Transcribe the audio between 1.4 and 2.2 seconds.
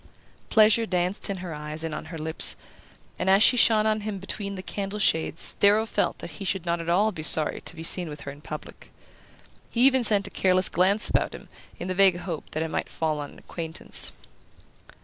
her eyes and on her